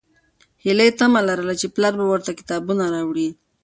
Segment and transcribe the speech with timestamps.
[0.63, 3.29] هیلې تمه لرله چې پلار به ورته کتابونه راوړي.